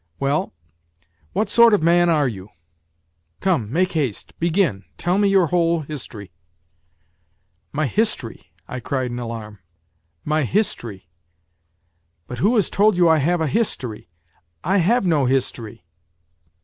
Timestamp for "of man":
1.75-2.09